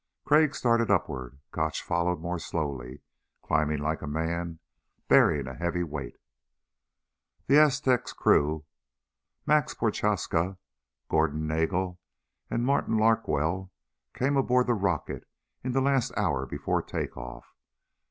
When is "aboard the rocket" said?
14.37-15.27